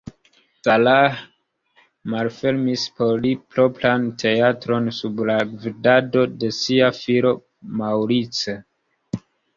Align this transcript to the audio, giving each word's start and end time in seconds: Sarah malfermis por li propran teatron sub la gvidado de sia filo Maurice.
Sarah 0.67 1.11
malfermis 2.13 2.85
por 3.01 3.21
li 3.25 3.33
propran 3.55 4.07
teatron 4.23 4.89
sub 5.01 5.21
la 5.31 5.35
gvidado 5.51 6.25
de 6.45 6.51
sia 6.63 6.89
filo 7.03 7.35
Maurice. 7.83 8.57